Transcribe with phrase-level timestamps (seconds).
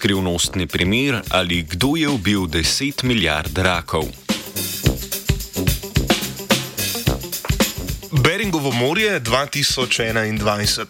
[0.00, 4.04] skrivnostni primer ali kdo je ubil 10 milijard rakov.
[8.24, 10.84] Beringovo morje 2021.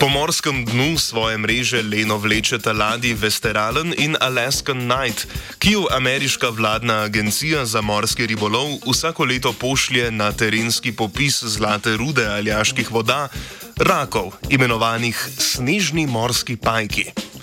[0.00, 5.26] Po morskem dnu svoje mreže leno vlečeta ladji Vesteralen in Alaskan Night,
[5.58, 11.96] ki jo ameriška vladna agencija za morski ribolov vsako leto pošlje na terenski popis zlate
[11.96, 13.28] rude aljaških voda,
[13.76, 17.33] rakov, imenovanih snežni morski pajki.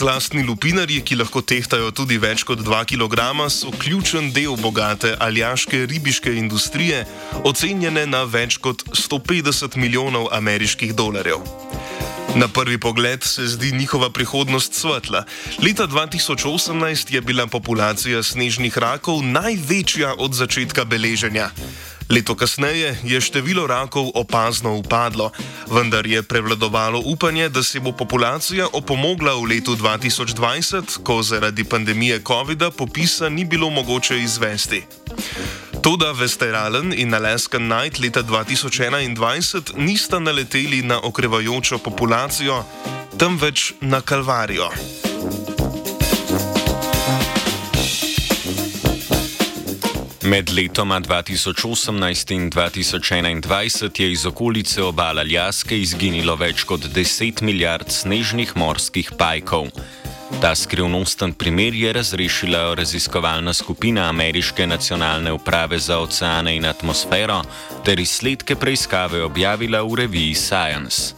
[0.00, 3.18] Slastni lupinarji, ki lahko tehtajo tudi več kot 2 kg,
[3.52, 7.02] so ključen del bogate aljaške ribiške industrije,
[7.44, 11.44] ocenjene na več kot 150 milijonov ameriških dolarjev.
[12.34, 15.24] Na prvi pogled se zdi njihova prihodnost svetla.
[15.62, 21.50] Leta 2018 je bila populacija snežnih rakov največja od začetka beleženja.
[22.10, 25.30] Leto kasneje je število rakov opazno upadlo,
[25.70, 32.22] vendar je prevladovalo upanje, da se bo populacija opomogla v letu 2020, ko zaradi pandemije
[32.26, 34.82] COVID-a popisa ni bilo mogoče izvesti.
[35.82, 42.64] Toda Vesteralen in Alaskan Night leta 2021 nista naleteli na okrevajočo populacijo,
[43.18, 44.68] temveč na kalvarijo.
[50.22, 57.88] Med letoma 2018 in 2021 je iz okolice obala Ljaske izginilo več kot 10 milijard
[57.88, 59.72] snežnih morskih pajkov.
[60.38, 67.42] Ta skrivnosten primer je razrešila raziskovalna skupina Ameriške nacionalne uprave za oceane in atmosfero
[67.84, 71.14] ter izsledke preiskave objavila v reviji Science.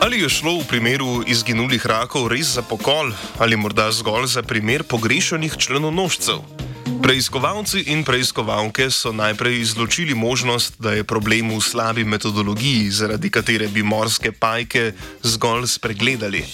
[0.00, 4.84] Ali je šlo v primeru izginulih rakov res za pokol ali morda zgolj za primer
[4.84, 6.53] pogrešanih členonožcev?
[7.02, 13.68] Preiskovalci in preiskovalke so najprej izločili možnost, da je problem v slabi metodologiji, zaradi katere
[13.68, 16.44] bi morske pajke zgolj spregledali.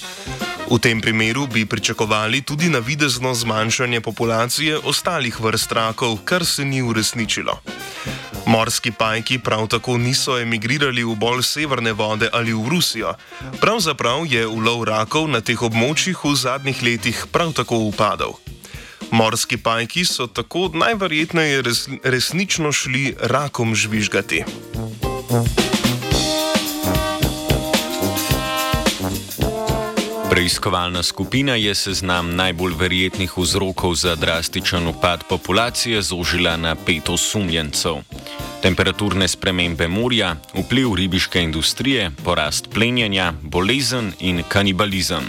[0.71, 6.83] V tem primeru bi pričakovali tudi navidezno zmanjšanje populacije ostalih vrst rakov, kar se ni
[6.83, 7.61] uresničilo.
[8.47, 13.15] Morski pajki prav tako niso emigrirali v bolj severne vode ali v Rusijo.
[13.61, 18.39] Pravzaprav je ulov rakov na teh območjih v zadnjih letih prav tako upadal.
[19.11, 24.45] Morski pajki so tako najverjetneje res, resnično šli rakom žvižgati.
[30.31, 37.95] Preiskovalna skupina je seznam najbolj verjetnih vzrokov za drastičen upad populacije zožila na pet osumljencev.
[38.63, 45.29] Temperaturne spremembe morja, vpliv ribiške industrije, porast plenjenja, bolezen in kanibalizem.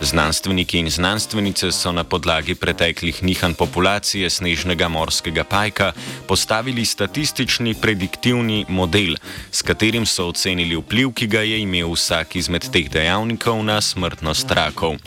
[0.00, 5.92] Znanstveniki in znanstvenice so na podlagi preteklih nihanj populacije snežnega morskega pajka
[6.28, 9.16] postavili statistični prediktivni model,
[9.50, 14.50] s katerim so ocenili vpliv, ki ga je imel vsak izmed teh dejavnikov na smrtnost
[14.50, 15.00] rakov.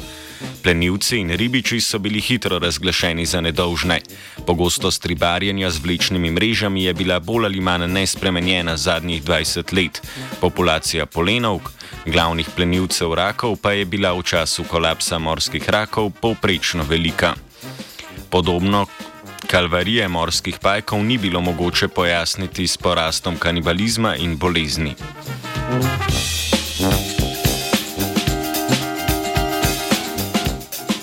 [0.64, 4.02] Plenilci in ribiči so bili hitro razglašeni za nedolžne.
[4.46, 10.02] Pogostost ribarjenja z vlečnimi mrežami je bila bolj ali manj nespremenjena zadnjih 20 let.
[10.42, 11.70] Populacija polenovk,
[12.06, 17.36] glavnih plenilcev rakov, pa je bila v času kolapsa morskih rakov povprečno velika.
[18.30, 18.86] Podobno
[19.48, 24.96] kalvarije morskih pajkov ni bilo mogoče pojasniti s porastom kanibalizma in bolezni.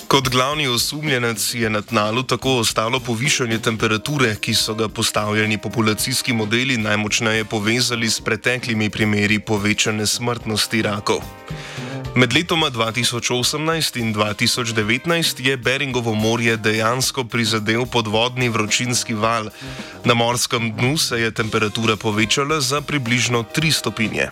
[0.07, 6.33] Kot glavni osumljenec je na tnalu tako ostalo povišanje temperature, ki so ga postavljeni populacijski
[6.33, 11.19] modeli najmočneje povezali s preteklimi primeri povečane smrtnosti rakov.
[12.15, 19.49] Med letoma 2018 in 2019 je Beringovo morje dejansko prizadel podvodni vročinski val.
[20.05, 24.29] Na morskem dnu se je temperatura povečala za približno 3 stopinje.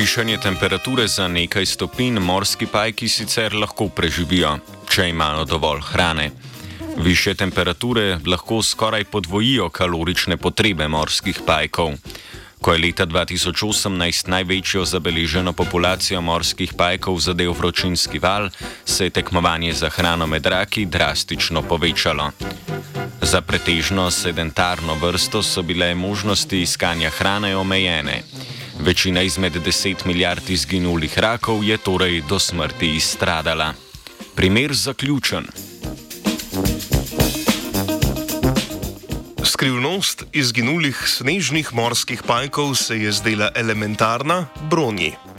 [0.00, 4.54] Povišanje temperature za nekaj stopinj morski pajki sicer lahko preživijo,
[4.88, 6.30] če imajo dovolj hrane.
[6.96, 11.92] Više temperature lahko skoraj podvojijo kalorične potrebe morskih pajkov.
[12.60, 18.48] Ko je leta 2018 največjo zabeleženo populacijo morskih pajkov zadev vročinski val,
[18.84, 22.30] se je tekmovanje za hrano med raki drastično povečalo.
[23.22, 28.22] Za pretežno sedentarno vrsto so bile možnosti iskanja hrane omejene.
[28.80, 33.74] Večina izmed 10 milijard izginulih rakov je torej do smrti izstradala.
[34.34, 35.46] Primer zaključen.
[39.44, 45.29] Skrivnost izginulih snežnih morskih pajkov se je zdela elementarna, bronji.